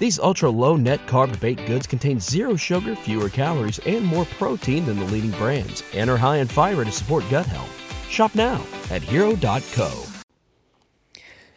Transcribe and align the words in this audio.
These 0.00 0.18
ultra 0.18 0.48
low 0.48 0.76
net 0.76 1.06
carb 1.06 1.38
baked 1.40 1.66
goods 1.66 1.86
contain 1.86 2.18
zero 2.18 2.56
sugar, 2.56 2.96
fewer 2.96 3.28
calories, 3.28 3.78
and 3.84 4.02
more 4.02 4.24
protein 4.38 4.86
than 4.86 4.98
the 4.98 5.04
leading 5.04 5.32
brands, 5.32 5.84
and 5.94 6.08
are 6.08 6.16
high 6.16 6.38
in 6.38 6.48
fiber 6.48 6.84
to 6.84 6.90
support 6.90 7.22
gut 7.30 7.44
health. 7.44 7.70
Shop 8.08 8.34
now 8.34 8.64
at 8.90 9.02
hero.co. 9.02 9.90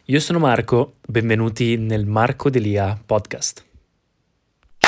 Io 0.06 0.18
sono 0.18 0.38
Marco, 0.38 0.96
benvenuti 1.08 1.78
nel 1.78 2.04
Marco 2.04 2.50
Delia 2.50 3.00
podcast. 3.06 3.64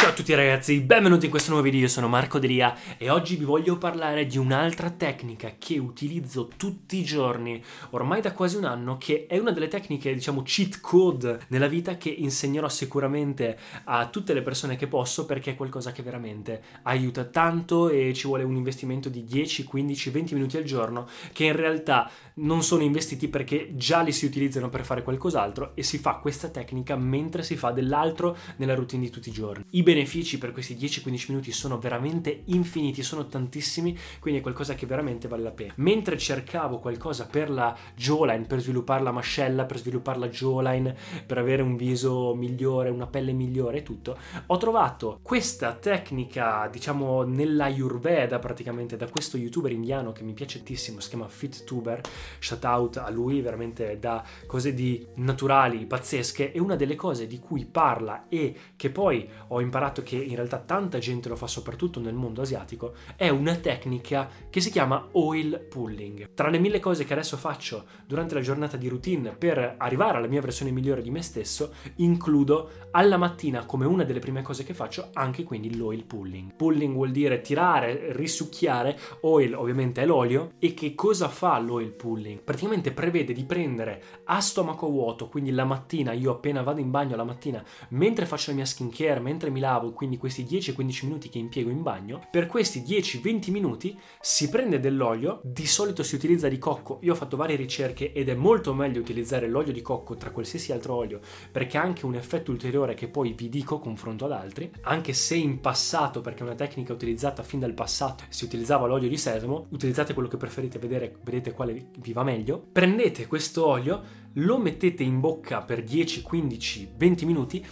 Ciao 0.07 0.15
a 0.15 0.19
tutti 0.19 0.35
ragazzi, 0.35 0.79
benvenuti 0.83 1.25
in 1.25 1.33
questo 1.33 1.51
nuovo 1.51 1.65
video, 1.65 1.81
io 1.81 1.89
sono 1.89 2.07
Marco 2.07 2.39
Delia 2.39 2.97
e 2.97 3.11
oggi 3.11 3.35
vi 3.35 3.45
voglio 3.45 3.77
parlare 3.77 4.25
di 4.25 4.39
un'altra 4.39 4.89
tecnica 4.91 5.55
che 5.59 5.79
utilizzo 5.79 6.49
tutti 6.57 6.97
i 6.97 7.03
giorni, 7.03 7.61
ormai 7.91 8.21
da 8.21 8.31
quasi 8.31 8.55
un 8.55 8.67
anno, 8.67 8.99
che 8.99 9.27
è 9.27 9.37
una 9.37 9.51
delle 9.51 9.67
tecniche, 9.67 10.15
diciamo, 10.15 10.45
cheat 10.45 10.81
code 10.81 11.41
nella 11.49 11.67
vita 11.67 11.97
che 11.97 12.11
insegnerò 12.11 12.69
sicuramente 12.69 13.59
a 13.83 14.07
tutte 14.07 14.33
le 14.33 14.43
persone 14.43 14.77
che 14.77 14.87
posso 14.87 15.27
perché 15.27 15.51
è 15.51 15.57
qualcosa 15.57 15.91
che 15.91 16.05
veramente 16.05 16.63
aiuta 16.83 17.25
tanto 17.25 17.89
e 17.89 18.15
ci 18.15 18.29
vuole 18.29 18.45
un 18.45 18.55
investimento 18.55 19.09
di 19.09 19.25
10, 19.25 19.65
15, 19.65 20.11
20 20.11 20.35
minuti 20.35 20.57
al 20.57 20.63
giorno 20.63 21.09
che 21.33 21.47
in 21.47 21.57
realtà 21.57 22.09
non 22.35 22.63
sono 22.63 22.83
investiti 22.83 23.27
perché 23.27 23.71
già 23.75 24.03
li 24.03 24.13
si 24.13 24.25
utilizzano 24.25 24.69
per 24.69 24.85
fare 24.85 25.03
qualcos'altro 25.03 25.73
e 25.75 25.83
si 25.83 25.99
fa 25.99 26.17
questa 26.17 26.49
tecnica 26.49 26.95
mentre 26.95 27.43
si 27.43 27.57
fa 27.57 27.73
dell'altro 27.73 28.37
nella 28.57 28.75
routine 28.75 29.03
di 29.03 29.11
tutti 29.11 29.31
i 29.31 29.33
giorni. 29.33 29.65
I 29.71 29.83
benefici 29.97 30.37
per 30.37 30.53
questi 30.53 30.77
10-15 30.77 31.25
minuti 31.29 31.53
sono 31.53 31.79
veramente 31.79 32.43
infiniti, 32.47 33.03
sono 33.03 33.27
tantissimi, 33.27 33.97
quindi 34.21 34.41
è 34.41 34.43
qualcosa 34.43 34.75
che 34.75 34.85
veramente 34.85 35.27
vale 35.27 35.43
la 35.43 35.51
pena. 35.51 35.73
Mentre 35.77 36.19
cercavo 36.19 36.79
qualcosa 36.79 37.27
per 37.27 37.49
la 37.49 37.75
jawline, 37.95 38.45
per 38.45 38.61
sviluppare 38.61 39.03
la 39.03 39.11
mascella, 39.11 39.65
per 39.65 39.79
sviluppare 39.79 40.19
la 40.19 40.29
jawline, 40.29 40.95
per 41.25 41.39
avere 41.39 41.63
un 41.63 41.77
viso 41.77 42.35
migliore, 42.35 42.91
una 42.91 43.07
pelle 43.07 43.33
migliore 43.33 43.79
e 43.79 43.83
tutto, 43.83 44.19
ho 44.45 44.57
trovato 44.59 45.21
questa 45.23 45.73
tecnica, 45.73 46.69
diciamo, 46.71 47.23
nell'Ayurveda 47.23 48.39
praticamente 48.39 48.99
da 48.99 49.09
questo 49.09 49.39
youtuber 49.39 49.73
indiano 49.73 50.13
che 50.13 50.23
mi 50.23 50.35
piace 50.35 50.59
tantissimo, 50.59 51.01
si 51.01 51.09
chiama 51.09 51.27
FitTuber, 51.27 52.03
shout 52.39 52.65
out 52.65 52.97
a 52.99 53.09
lui, 53.09 53.41
veramente 53.41 53.99
da 53.99 54.23
cose 54.47 54.75
di 54.75 55.07
naturali, 55.15 55.87
pazzesche, 55.87 56.53
e 56.53 56.61
una 56.61 56.77
delle 56.77 56.97
cose 56.97 57.27
di 57.27 57.39
cui 57.39 57.65
parla 57.65 58.27
e 58.29 58.55
che 58.77 58.91
poi 58.91 59.27
ho 59.49 59.61
imparato 59.61 59.85
imparato 59.87 60.03
che 60.03 60.17
in 60.17 60.35
realtà 60.35 60.59
tanta 60.59 60.99
gente 60.99 61.29
lo 61.29 61.37
fa 61.37 61.47
soprattutto 61.47 62.01
nel 62.01 62.15
mondo 62.15 62.43
asiatico, 62.43 62.95
è 63.15 63.29
una 63.29 63.55
tecnica 63.57 64.29
che 64.51 64.61
si 64.61 64.71
chiama 64.71 65.09
oil 65.13 65.65
pulling. 65.69 66.31
Tra 66.35 66.49
le 66.49 66.59
mille 66.59 66.81
cose 66.81 67.05
che 67.05 67.13
adesso 67.13 67.37
faccio 67.37 67.85
durante 68.07 68.35
la 68.35 68.41
giornata 68.41 68.77
di 68.77 68.89
routine 68.89 69.31
per 69.31 69.77
arrivare 69.79 70.19
alla 70.19 70.27
mia 70.27 70.41
versione 70.41 70.71
migliore 70.71 71.03
di 71.03 71.11
me 71.11 71.23
stesso, 71.23 71.75
includo 71.97 72.71
alla 72.91 73.17
mattina 73.17 73.65
come 73.65 73.87
una 73.87 74.05
delle 74.05 74.19
prime 74.19 74.43
cose 74.43 74.65
che 74.65 74.75
faccio 74.75 75.11
anche 75.13 75.45
quindi 75.45 75.77
l'oil 75.77 76.05
pulling. 76.05 76.55
Pulling 76.55 76.95
vuol 76.95 77.11
dire 77.11 77.41
tirare, 77.41 78.13
risucchiare, 78.13 78.99
oil 79.23 79.55
ovviamente 79.55 80.03
è 80.03 80.07
l'olio 80.07 80.53
e 80.59 80.75
che 80.75 80.95
cosa 80.95 81.29
fa 81.29 81.59
l'oil 81.59 81.93
pulling? 81.93 82.41
Praticamente 82.41 82.93
prevede 82.93 83.33
di 83.33 83.45
prendere 83.45 84.03
a 84.25 84.41
stomaco 84.41 84.89
vuoto, 84.89 85.29
quindi 85.29 85.51
la 85.51 85.65
mattina 85.65 86.13
io 86.13 86.33
appena 86.33 86.63
vado 86.63 86.81
in 86.81 86.91
bagno 86.91 87.17
la 87.17 87.25
mattina, 87.25 87.63
mentre 87.91 88.27
faccio 88.27 88.51
la 88.51 88.57
mia 88.57 88.65
skincare, 88.65 89.21
mentre 89.21 89.51
mi 89.51 89.61
lavo, 89.61 89.76
quindi 89.93 90.17
questi 90.17 90.45
10-15 90.45 91.05
minuti 91.05 91.29
che 91.29 91.39
impiego 91.39 91.71
in 91.71 91.83
bagno, 91.83 92.21
per 92.31 92.47
questi 92.47 92.83
10-20 92.83 93.51
minuti 93.51 93.99
si 94.21 94.49
prende 94.49 94.81
dell'olio, 94.81 95.41
di 95.45 95.67
solito 95.67 96.03
si 96.03 96.15
utilizza 96.15 96.49
di 96.49 96.59
cocco, 96.59 96.99
io 97.03 97.13
ho 97.13 97.17
fatto 97.17 97.37
varie 97.37 97.57
ricerche 97.57 98.13
ed 98.13 98.29
è 98.29 98.35
molto 98.35 98.75
meglio 98.75 99.01
utilizzare 99.01 99.49
l'olio 99.49 99.73
di 99.73 99.83
cocco 99.83 100.17
tra 100.17 100.31
qualsiasi 100.31 100.73
altro 100.73 100.95
olio 100.95 101.21
perché 101.51 101.79
ha 101.79 101.83
anche 101.83 102.07
un 102.07 102.15
effetto 102.15 102.51
ulteriore 102.51 102.95
che 102.95 103.09
poi 103.09 103.33
vi 103.33 103.49
dico 103.49 103.79
confronto 103.79 104.25
ad 104.25 104.33
altri, 104.33 104.71
anche 104.83 105.13
se 105.13 105.35
in 105.35 105.61
passato, 105.61 106.21
perché 106.21 106.41
è 106.41 106.47
una 106.47 106.55
tecnica 106.55 106.93
utilizzata 106.93 107.43
fin 107.43 107.61
dal 107.61 107.75
passato, 107.75 108.25
si 108.29 108.45
utilizzava 108.45 108.87
l'olio 108.87 109.09
di 109.09 109.17
sesamo, 109.17 109.67
utilizzate 109.71 110.15
quello 110.15 110.29
che 110.29 110.37
preferite 110.37 110.79
vedere, 110.79 111.17
vedete 111.23 111.53
quale 111.53 111.89
vi 111.99 112.13
va 112.13 112.23
meglio, 112.23 112.63
prendete 112.73 113.27
questo 113.27 113.67
olio, 113.67 114.25
lo 114.35 114.59
mettete 114.59 115.03
in 115.03 115.21
bocca 115.21 115.63
per 115.63 115.83
10, 115.83 116.23
15, 116.23 116.93
20 116.97 117.27
minuti 117.27 117.67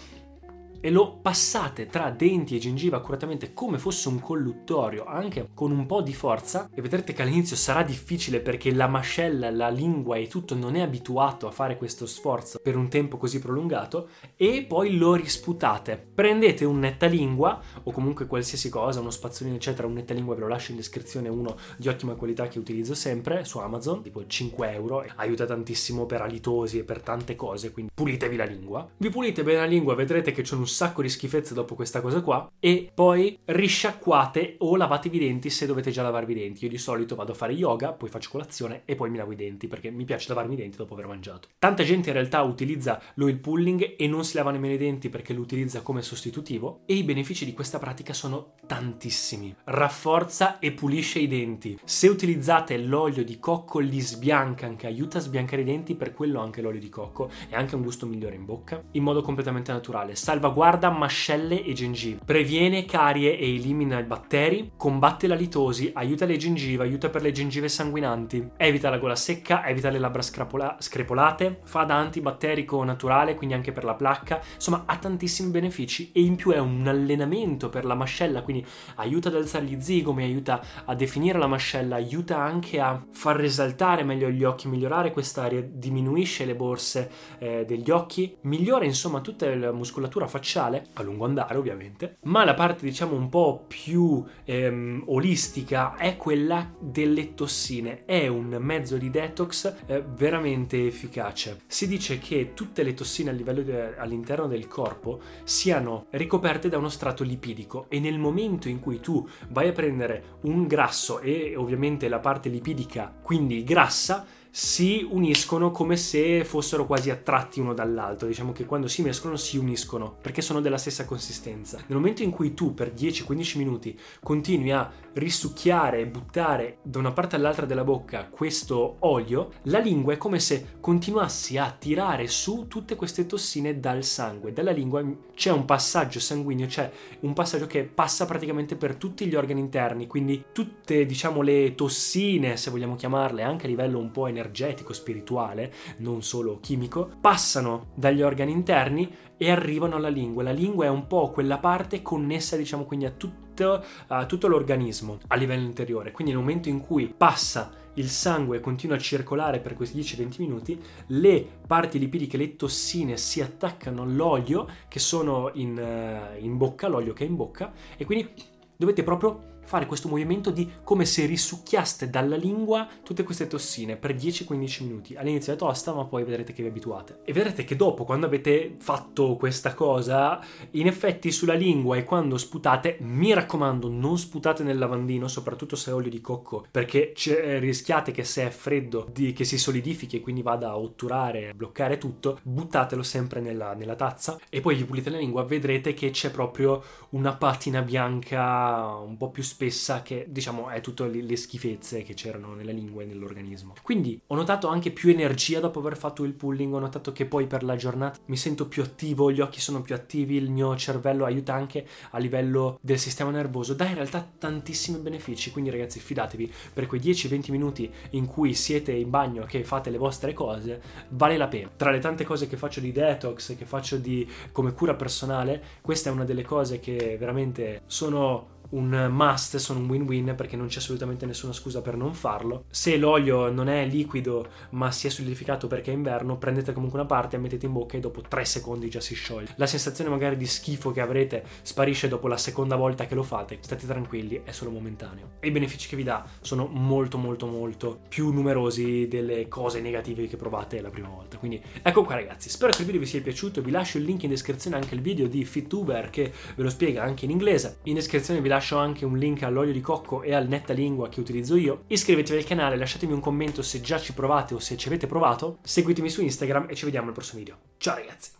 e 0.85 0.91
lo 0.91 1.17
passate 1.17 1.87
tra 1.87 2.11
denti 2.11 2.57
e 2.57 2.59
gengiva 2.59 2.99
accuratamente 2.99 3.55
come 3.55 3.79
fosse 3.79 4.09
un 4.09 4.21
colluttorio, 4.21 5.07
anche 5.07 5.49
con 5.55 5.71
un 5.71 5.87
po' 5.87 6.03
di 6.03 6.13
forza, 6.13 6.69
e 6.75 6.83
vedrete 6.83 7.15
che 7.15 7.23
all'inizio 7.23 7.57
sarà 7.57 7.83
difficile 7.83 8.41
perché 8.41 8.71
la 8.71 8.87
mascella, 8.87 9.51
la 9.51 9.71
lingua 9.71 10.17
e 10.17 10.27
tutto 10.27 10.55
non 10.55 10.77
è 10.77 10.83
abituato 10.83 11.47
a 11.47 11.53
fare 11.53 11.79
questo 11.79 12.05
sforzo 12.05 12.59
per 12.63 12.77
un 12.77 12.91
tempo 12.91 13.17
così 13.17 13.39
prolungato, 13.39 14.09
e 14.37 14.67
poi 14.69 14.99
lo 14.99 15.15
risputate. 15.15 15.97
Prendete 15.97 16.67
un 16.67 16.81
nettalingua 16.81 17.63
o 17.85 17.91
comunque 17.91 18.27
qualsiasi 18.27 18.69
cosa, 18.69 19.01
uno 19.01 19.09
spazzolino 19.09 19.57
eccetera, 19.57 19.87
un 19.87 19.95
nettalingua 19.95 20.35
ve 20.35 20.43
lo 20.43 20.49
lascio 20.49 20.73
in 20.73 20.77
descrizione, 20.77 21.31
uno 21.31 21.57
di 21.79 21.89
ottima 21.89 22.13
qualità 22.13 22.47
che 22.49 22.59
utilizzo 22.59 22.95
sempre 22.95 23.47
su 23.47 23.57
Amazon, 23.57 24.03
tipo 24.03 24.27
5 24.27 24.73
euro, 24.73 25.03
aiuta 25.17 25.47
tantissimo 25.47 26.05
per 26.05 26.21
alitosi 26.21 26.81
e 26.81 26.85
per 26.85 27.01
tante 27.01 27.37
cose, 27.37 27.73
quindi 27.73 27.91
pulitevi 27.95 28.37
la 28.37 28.45
lingua. 28.45 28.87
Vi 28.99 29.09
pulite 29.09 29.43
bene 29.43 29.61
la 29.61 29.65
lingua, 29.65 29.95
vedrete 29.95 30.31
che 30.33 30.43
c'è 30.43 30.55
un 30.57 30.73
sacco 30.75 31.03
di 31.03 31.09
schifezze 31.09 31.55
dopo 31.55 31.75
questa 31.75 32.01
cosa 32.01 32.21
qua 32.21 32.51
e 32.59 32.91
poi 32.93 33.39
risciacquate 33.45 34.57
o 34.59 34.77
lavatevi 34.77 35.17
i 35.17 35.21
denti 35.21 35.49
se 35.49 35.67
dovete 35.67 35.91
già 35.91 36.03
lavarvi 36.03 36.33
i 36.33 36.35
denti. 36.35 36.65
Io 36.65 36.71
di 36.71 36.79
solito 36.79 37.15
vado 37.15 37.33
a 37.33 37.35
fare 37.35 37.53
yoga, 37.53 37.93
poi 37.93 38.09
faccio 38.09 38.31
colazione 38.31 38.83
e 38.85 38.97
poi 38.97 39.09
mi 39.09 39.17
lavo 39.17 39.33
i 39.33 39.37
denti 39.37 39.69
perché 39.69 39.91
mi 39.91 40.05
piace 40.05 40.29
lavarmi 40.29 40.55
i 40.55 40.57
denti 40.57 40.77
dopo 40.77 40.95
aver 40.95 41.07
mangiato. 41.07 41.49
Tanta 41.59 41.85
gente 41.85 42.09
in 42.09 42.15
realtà 42.15 42.43
utilizza 42.43 43.01
l'oil 43.15 43.39
pulling 43.39 43.95
e 43.97 44.07
non 44.09 44.25
si 44.25 44.37
lava 44.37 44.51
nemmeno 44.51 44.75
i 44.75 44.79
denti 44.79 45.09
perché 45.09 45.33
lo 45.33 45.41
utilizza 45.41 45.83
come 45.83 46.03
sostitutivo 46.03 46.81
e 46.87 46.95
i 46.95 47.05
benefici 47.05 47.45
di 47.45 47.53
questa 47.53 47.79
pratica 47.79 48.13
sono 48.13 48.55
tantissimi. 48.67 49.55
Rafforza 49.65 50.59
e 50.59 50.73
pulisce 50.73 51.21
i 51.21 51.29
denti. 51.29 51.79
Se 51.85 52.09
utilizzate 52.09 52.77
l'olio 52.79 53.23
di 53.23 53.39
cocco 53.39 53.79
li 53.79 54.01
sbianca 54.01 54.67
anche, 54.67 54.87
aiuta 54.87 55.19
a 55.19 55.21
sbiancare 55.21 55.63
i 55.63 55.65
denti, 55.65 55.95
per 55.95 56.13
quello 56.13 56.41
anche 56.41 56.61
l'olio 56.61 56.81
di 56.81 56.89
cocco 56.89 57.31
e 57.49 57.55
anche 57.55 57.77
un 57.77 57.83
gusto 57.83 58.07
migliore 58.07 58.35
in 58.35 58.45
bocca 58.45 58.83
in 58.93 59.03
modo 59.03 59.23
completamente 59.23 59.71
naturale. 59.71 60.17
Salvaguarda 60.17 60.64
mascelle 60.65 61.63
e 61.63 61.75
gengive, 61.75 62.21
previene 62.25 62.87
carie 62.87 63.39
e 63.39 63.55
elimina 63.55 63.99
i 63.99 64.03
batteri, 64.03 64.73
combatte 64.79 65.27
la 65.27 65.35
litosi, 65.35 65.91
aiuta 65.93 66.25
le 66.25 66.39
gengive, 66.39 66.85
aiuta 66.85 67.11
per 67.11 67.21
le 67.21 67.33
gengive 67.33 67.69
sanguinanti, 67.69 68.53
evita 68.57 68.89
la 68.89 68.97
gola 68.97 69.15
secca, 69.15 69.67
evita 69.67 69.91
le 69.91 69.99
labbra 69.99 70.23
scrapola- 70.23 70.77
screpolate, 70.79 71.61
fa 71.65 71.85
da 71.85 71.97
antibatterico 71.97 72.83
naturale, 72.83 73.35
quindi 73.35 73.55
anche 73.55 73.73
per 73.73 73.85
la 73.85 73.93
placca, 73.93 74.41
insomma 74.55 74.85
ha 74.87 74.97
tantissimi 74.97 75.51
benefici 75.51 76.11
e 76.13 76.23
in 76.23 76.35
più 76.37 76.53
è 76.53 76.59
un 76.59 76.87
allenamento 76.87 77.69
per 77.69 77.85
la 77.85 77.95
mascella, 77.95 78.41
quindi 78.41 78.65
aiuta 78.95 79.29
ad 79.29 79.35
alzare 79.35 79.67
gli 79.67 79.79
zigomi, 79.79 80.23
aiuta 80.23 80.63
a 80.87 80.95
definire 80.95 81.39
la 81.39 81.47
mascella, 81.47 81.97
aiuta 81.97 82.39
anche 82.39 82.81
a 82.81 83.05
far 83.13 83.37
risaltare 83.37 84.03
meglio 84.03 84.31
gli 84.31 84.45
occhi, 84.45 84.69
migliorare 84.69 85.13
quest'area, 85.13 85.61
diminuisce 85.61 86.47
le 86.47 86.55
borse 86.55 87.11
eh, 87.39 87.67
degli 87.67 87.91
occhi, 87.91 88.35
migliora 88.43 88.87
insomma 88.87 89.21
tutta 89.21 89.55
la 89.55 89.71
muscolatura 89.71 90.27
faciale 90.27 90.53
superficiale, 90.55 90.87
a 90.95 91.03
lungo 91.03 91.25
andare 91.25 91.57
ovviamente, 91.57 92.17
ma 92.23 92.45
la 92.45 92.55
parte 92.55 92.85
diciamo 92.85 93.17
un 93.17 93.29
po' 93.29 93.65
più 93.67 94.25
ehm, 94.45 95.05
olistica 95.07 95.97
è 95.97 96.17
quella 96.17 96.71
delle 96.79 97.35
tossine. 97.35 98.05
È 98.05 98.27
un 98.29 98.57
mezzo 98.61 98.97
di 98.97 99.11
detox 99.11 99.75
eh, 99.87 100.05
veramente 100.07 100.87
efficace. 100.87 101.63
Si 101.67 101.89
dice 101.89 102.19
che 102.19 102.53
tutte 102.55 102.83
le 102.83 102.95
tossine 102.95 103.35
de- 103.35 103.97
all'interno 103.97 104.47
del 104.47 104.69
corpo 104.69 105.21
siano 105.43 106.07
ricoperte 106.11 106.69
da 106.69 106.79
uno 106.79 106.89
strato 106.89 107.25
lipidico 107.25 107.87
e 107.89 107.99
nel 107.99 108.19
momento 108.19 108.69
in 108.69 108.79
cui 108.79 109.01
tu 109.01 109.27
vai 109.49 109.69
a 109.69 109.73
prendere 109.73 110.39
un 110.43 110.67
grasso 110.67 111.21
e 111.21 111.55
ovviamente 111.57 112.09
la 112.09 112.21
parte 112.21 112.49
lipidica, 112.49 113.13
quindi 113.23 113.65
grassa, 113.65 114.27
si 114.57 115.05
uniscono 115.11 115.73
come 115.73 115.97
se 115.97 116.45
fossero 116.45 116.87
quasi 116.87 117.11
attratti 117.11 117.59
uno 117.59 117.75
dall'altro. 117.75 118.29
Diciamo 118.29 118.53
che 118.53 118.67
quando 118.67 118.87
si 118.87 119.03
mescolano 119.03 119.37
si 119.37 119.57
uniscono 119.57 120.15
perché 120.23 120.43
sono 120.43 120.61
della 120.61 120.79
stessa 120.79 121.05
consistenza. 121.05 121.79
Nel 121.89 121.99
momento 121.99 122.23
in 122.23 122.31
cui 122.31 122.55
tu 122.55 122.73
per 122.73 122.95
10-15 122.95 123.59
minuti 123.59 123.99
continui 124.23 124.71
a 124.71 124.89
risucchiare 125.15 125.99
e 125.99 126.07
buttare 126.07 126.79
da 126.83 127.01
una 127.01 127.11
parte 127.11 127.35
all'altra 127.35 127.67
della 127.67 127.83
bocca 127.83 128.29
questo 128.31 128.95
olio, 129.01 129.55
la 129.63 129.81
lingua 129.81 130.13
è 130.13 130.19
come 130.19 130.39
se 130.39 130.77
continuassi 130.79 131.59
a 131.59 131.75
tirare 131.77 132.29
su 132.29 132.67
tutte 132.69 132.95
queste 132.95 133.27
tossine 133.27 133.81
dal 133.81 134.05
sangue. 134.05 134.53
Dalla 134.53 134.71
lingua 134.71 135.05
c'è 135.35 135.51
un 135.51 135.65
passaggio 135.65 136.21
sanguigno, 136.21 136.67
c'è 136.67 136.89
un 137.23 137.33
passaggio 137.33 137.67
che 137.67 137.83
passa 137.83 138.25
praticamente 138.25 138.77
per 138.77 138.95
tutti 138.95 139.27
gli 139.27 139.35
organi 139.35 139.59
interni, 139.59 140.07
quindi 140.07 140.45
tutte 140.53 141.07
diciamo 141.07 141.43
le 141.43 141.75
tossine, 141.75 142.57
se 142.57 142.71
vogliamo 142.71 142.95
chiamarle, 142.95 143.43
anche 143.43 143.67
a 143.67 143.69
livello 143.69 143.99
un 143.99 144.13
po' 144.13 144.29
energetico 144.29 144.43
energetico, 144.45 144.93
spirituale, 144.93 145.73
non 145.99 146.23
solo 146.23 146.59
chimico, 146.61 147.11
passano 147.21 147.89
dagli 147.95 148.23
organi 148.23 148.53
interni 148.53 149.13
e 149.37 149.51
arrivano 149.51 149.97
alla 149.97 150.09
lingua. 150.09 150.43
La 150.43 150.53
lingua 150.53 150.85
è 150.85 150.89
un 150.89 151.07
po' 151.07 151.31
quella 151.31 151.59
parte 151.59 152.03
connessa, 152.03 152.57
diciamo, 152.57 152.85
quindi 152.85 153.07
a 153.07 153.11
tutto, 153.11 153.83
a 154.09 154.27
tutto 154.27 154.47
l'organismo 154.47 155.19
a 155.29 155.37
livello 155.37 155.65
interiore. 155.65 156.13
Quindi 156.13 156.33
nel 156.33 156.43
momento 156.43 156.69
in 156.69 156.81
cui 156.81 157.13
passa 157.17 157.83
il 157.95 158.09
sangue 158.09 158.59
continua 158.59 158.97
a 158.97 158.99
circolare 158.99 159.61
per 159.61 159.75
questi 159.75 159.99
10-20 160.01 160.35
minuti, 160.39 160.81
le 161.09 161.47
parti 161.67 161.99
lipidiche, 161.99 162.37
le 162.37 162.57
tossine 162.57 163.17
si 163.17 163.41
attaccano 163.41 164.03
all'olio 164.03 164.67
che 164.89 164.99
sono 164.99 165.51
in, 165.55 165.79
uh, 165.79 166.43
in 166.43 166.57
bocca, 166.57 166.89
l'olio 166.89 167.13
che 167.13 167.25
è 167.25 167.29
in 167.29 167.37
bocca, 167.37 167.73
e 167.97 168.05
quindi 168.05 168.29
dovete 168.77 169.05
proprio 169.05 169.53
fare 169.65 169.87
questo 169.87 170.09
movimento 170.09 170.51
di 170.51 170.71
come 170.83 171.05
se 171.05 171.27
risucchiaste 171.27 172.11
dalla 172.11 172.37
lingua 172.37 172.89
tutte 173.03 173.23
queste 173.23 173.47
tossine 173.47 173.97
per 173.97 174.15
10-15 174.15 174.83
minuti. 174.85 175.15
All'inizio 175.17 175.53
è 175.53 175.57
tosta, 175.57 175.93
ma 175.93 176.05
poi 176.05 176.25
vedrete 176.25 176.53
che 176.53 176.63
vi 176.63 176.69
abituate. 176.69 177.21
E 177.25 177.33
vedrete 177.33 177.65
che 177.65 177.77
dopo, 177.77 178.05
quando 178.05 178.27
avete 178.27 178.77
fatto 178.79 179.37
questa 179.37 179.75
cosa, 179.75 180.41
in 180.73 180.87
effetti 180.87 181.31
sulla 181.31 181.55
lingua 181.55 181.97
e 181.97 182.05
quando 182.05 182.37
sputate, 182.39 182.99
mi 183.01 183.33
raccomando, 183.33 183.89
non 183.89 184.19
sputate 184.19 184.63
nel 184.63 184.79
lavandino, 184.79 185.29
soprattutto 185.29 185.77
se 185.77 185.91
è 185.91 185.95
olio 185.95 186.11
di 186.11 186.21
cocco, 186.21 186.67
perché 186.71 187.13
eh, 187.13 187.59
rischiate 187.59 188.13
che 188.13 188.25
se 188.25 188.47
è 188.47 188.51
freddo, 188.51 189.09
di, 189.13 189.33
che 189.33 189.45
si 189.45 189.59
solidifichi 189.59 190.17
e 190.17 190.21
quindi 190.21 190.43
vada 190.43 190.71
a 190.71 190.79
otturare, 190.79 191.51
a 191.51 191.55
bloccare 191.55 191.99
tutto, 191.99 192.39
buttatelo 192.43 193.03
sempre 193.03 193.41
nella, 193.41 193.75
nella 193.75 193.95
tazza 193.95 194.39
e 194.49 194.61
poi 194.61 194.75
vi 194.75 194.85
pulite 194.85 195.11
la 195.11 195.19
lingua, 195.19 195.45
vedrete 195.45 195.95
che 195.95 196.11
c'è 196.11 196.31
proprio 196.31 196.83
una 197.11 197.35
patina 197.35 197.83
bianca 197.83 198.97
un 198.97 199.17
po' 199.17 199.31
più 199.31 199.43
spessa 199.55 200.03
che 200.03 200.27
diciamo 200.29 200.69
è 200.69 200.81
tutte 200.81 201.07
le 201.07 201.37
schifezze 201.37 202.03
che 202.03 202.15
c'erano 202.15 202.55
nella 202.55 202.73
lingua 202.73 203.03
e 203.03 203.07
nell'organismo. 203.07 203.75
Quindi 203.83 204.21
ho 204.27 204.35
notato 204.35 204.67
anche 204.67 204.91
più 204.91 205.11
energia 205.11 205.61
dopo 205.61 205.79
aver 205.79 205.97
fatto 205.97 206.25
il 206.25 206.33
pulling, 206.33 206.75
ho 206.75 206.81
notato 206.81 207.13
che 207.13 207.25
poi 207.25 207.47
per 207.47 207.63
la 207.63 207.77
giornata 207.77 208.19
mi 208.27 208.37
sento 208.37 208.67
più 208.67 208.83
attivo, 208.83 209.31
gli 209.31 209.41
occhi 209.41 209.61
sono 209.61 209.81
più 209.81 209.95
attivi, 209.95 210.35
il 210.35 210.51
mio 210.51 210.77
cervello 210.77 211.25
aiuta 211.25 211.55
anche 211.55 211.87
a 212.11 212.19
livello 212.19 212.79
del 212.81 212.99
sistema 212.99 213.31
nervoso, 213.31 213.75
dà 213.75 213.87
in 213.87 213.95
realtà 213.95 214.29
tantissimi 214.39 214.99
benefici, 214.99 215.53
quindi 215.53 215.71
ragazzi 215.71 216.01
fidatevi, 216.01 216.53
per 216.73 216.89
quei 216.89 217.01
10-20 217.01 217.53
minuti 217.53 217.89
in 218.11 218.27
cui 218.27 218.55
siete 218.55 218.91
in 218.91 219.09
bagno 219.09 219.45
che 219.45 219.63
fate 219.63 219.91
le 219.91 219.99
vostre 219.99 220.33
cose, 220.33 220.83
vale 221.11 221.37
la 221.37 221.47
pena. 221.47 221.71
Tra 221.77 221.93
le 221.93 222.01
tante 222.01 222.25
cose 222.25 222.49
che 222.49 222.57
faccio 222.57 222.81
di 222.81 222.91
detox, 222.91 223.57
che 223.57 223.65
faccio 223.65 223.99
di 223.99 224.29
come 224.51 224.73
cura 224.73 224.95
personale, 224.95 225.63
questa 225.81 226.11
è 226.11 226.13
una 226.13 226.25
delle 226.25 226.43
cose 226.43 226.81
che 226.81 227.17
veramente 227.17 227.83
sono 227.87 228.54
un 228.71 229.09
must, 229.11 229.57
sono 229.57 229.81
un 229.81 229.89
win-win 229.89 230.35
perché 230.37 230.57
non 230.57 230.67
c'è 230.67 230.79
assolutamente 230.79 231.27
nessuna 231.27 231.53
scusa 231.53 231.83
per 231.83 231.97
non 231.97 232.15
farlo. 232.15 232.65
Se 232.71 232.97
l'olio 232.97 233.51
non 233.51 233.69
è 233.69 233.87
liquido 233.87 234.47
ma 234.71 234.91
si 234.91 235.07
è 235.07 235.11
solidificato 235.11 235.67
perché 235.67 235.91
è 235.91 235.95
inverno, 235.95 236.39
prendete 236.39 236.73
comunque 236.73 236.99
una 236.99 237.07
parte, 237.07 237.39
mettete 237.39 237.67
in 237.67 237.73
bocca 237.73 237.97
e 237.97 238.01
dopo 238.01 238.23
3 238.23 238.45
secondi 238.45 238.89
già 238.91 239.01
si 239.01 239.15
scioglie. 239.15 239.55
La 239.57 239.67
sensazione 239.67 240.11
magari 240.11 240.37
di 240.37 240.47
schifo 240.47 240.91
che 240.91 241.01
avrete 241.01 241.45
sparisce 241.63 242.09
dopo 242.09 242.29
la 242.29 242.37
seconda 242.37 242.77
volta 242.77 243.07
che 243.07 243.15
lo 243.15 243.23
fate, 243.23 243.59
state 243.61 243.87
tranquilli, 243.87 244.43
è 244.45 244.51
solo 244.51 244.71
momentaneo. 244.71 245.33
E 245.41 245.49
i 245.49 245.51
benefici 245.51 245.89
che 245.89 245.97
vi 245.97 246.03
dà 246.03 246.25
sono 246.41 246.67
molto 246.67 247.19
molto 247.19 247.47
molto 247.47 248.01
più 248.09 248.31
numerosi 248.31 249.07
delle 249.09 249.49
cose 249.49 249.81
negative 249.81 250.27
che 250.27 250.37
provate 250.37 250.81
la 250.81 250.91
prima 250.91 251.09
volta. 251.09 251.39
Quindi 251.39 251.63
ecco 251.83 252.03
qua 252.03 252.15
ragazzi, 252.15 252.49
spero 252.49 252.73
che 252.73 252.81
il 252.81 252.87
video 252.87 253.01
vi 253.01 253.07
sia 253.07 253.21
piaciuto, 253.21 253.63
vi 253.63 253.71
lascio 253.71 253.99
il 253.99 254.05
link 254.05 254.23
in 254.25 254.31
descrizione 254.31 254.77
anche 254.77 254.95
il 254.95 255.01
video 255.01 255.29
di 255.29 255.45
FitTuber 255.45 256.11
che 256.11 256.33
ve 256.57 256.63
lo 256.63 256.71
spiega 256.71 257.03
anche 257.03 257.25
in 257.25 257.31
inglese. 257.31 257.79
In 257.85 257.95
descrizione 257.95 258.41
vi 258.41 258.49
lascio 258.49 258.54
lascio 258.55 258.79
anche 258.79 259.05
un 259.05 259.19
link 259.19 259.43
all'olio 259.43 259.73
di 259.73 259.81
cocco 259.81 260.23
e 260.23 260.33
al 260.33 260.47
netta 260.47 260.73
lingua 260.73 261.09
che 261.09 261.21
utilizzo 261.21 261.57
io. 261.57 261.83
Iscrivetevi 261.89 262.39
al 262.39 262.47
canale, 262.47 262.77
lasciatemi 262.77 263.13
un 263.13 263.21
commento 263.21 263.63
se 263.63 263.81
già 263.81 263.99
ci 263.99 264.13
provate 264.13 264.55
o 264.55 264.61
se 264.61 264.77
ci 264.77 264.87
avete 264.87 265.07
provato. 265.07 265.59
Seguitemi 265.63 266.09
su 266.09 266.23
Instagram 266.23 266.67
e 266.69 266.75
ci 266.75 266.85
vediamo 266.85 267.09
al 267.09 267.15
prossimo 267.15 267.41
video. 267.41 267.57
Ciao 267.79 267.97
ragazzi! 267.97 268.31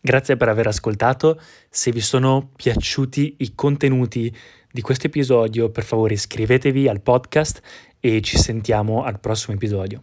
Grazie 0.00 0.36
per 0.36 0.48
aver 0.48 0.68
ascoltato. 0.68 1.40
Se 1.68 1.90
vi 1.90 2.00
sono 2.00 2.50
piaciuti 2.54 3.36
i 3.38 3.54
contenuti 3.54 4.34
di 4.70 4.80
questo 4.80 5.08
episodio, 5.08 5.70
per 5.70 5.82
favore 5.82 6.14
iscrivetevi 6.14 6.86
al 6.86 7.00
podcast 7.00 7.60
e 7.98 8.20
ci 8.20 8.38
sentiamo 8.38 9.02
al 9.02 9.18
prossimo 9.18 9.56
episodio. 9.56 10.02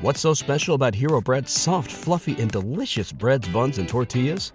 What's 0.00 0.20
so 0.20 0.32
special 0.32 0.74
about 0.74 0.94
Hero 0.94 1.20
Bread's 1.20 1.52
soft, 1.52 1.90
fluffy 1.90 2.36
and 2.40 2.50
delicious 2.50 3.12
breads, 3.12 3.46
buns 3.48 3.78
and 3.78 3.88
tortillas? 3.88 4.54